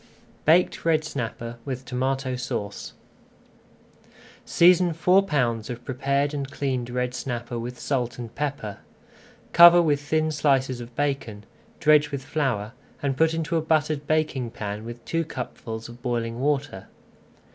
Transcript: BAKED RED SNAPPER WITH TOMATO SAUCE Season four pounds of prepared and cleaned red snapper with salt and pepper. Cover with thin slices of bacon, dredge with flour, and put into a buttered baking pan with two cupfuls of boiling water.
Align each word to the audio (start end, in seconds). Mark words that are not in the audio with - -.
BAKED 0.45 0.83
RED 0.83 1.03
SNAPPER 1.03 1.57
WITH 1.63 1.85
TOMATO 1.85 2.35
SAUCE 2.35 2.93
Season 4.43 4.93
four 4.93 5.21
pounds 5.21 5.69
of 5.69 5.85
prepared 5.85 6.33
and 6.33 6.49
cleaned 6.49 6.89
red 6.89 7.13
snapper 7.13 7.59
with 7.59 7.79
salt 7.79 8.17
and 8.17 8.33
pepper. 8.33 8.79
Cover 9.53 9.79
with 9.79 10.01
thin 10.01 10.31
slices 10.31 10.81
of 10.81 10.95
bacon, 10.95 11.43
dredge 11.79 12.09
with 12.09 12.23
flour, 12.23 12.71
and 13.03 13.15
put 13.15 13.35
into 13.35 13.57
a 13.57 13.61
buttered 13.61 14.07
baking 14.07 14.49
pan 14.49 14.85
with 14.85 15.05
two 15.05 15.23
cupfuls 15.23 15.87
of 15.87 16.01
boiling 16.01 16.39
water. 16.39 16.87